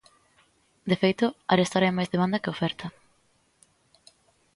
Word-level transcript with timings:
De 0.89 0.95
feito, 1.01 1.25
arestora 1.53 1.85
hai 1.87 1.93
máis 1.97 2.09
demanda 2.13 2.41
que 2.43 2.53
oferta. 2.55 2.85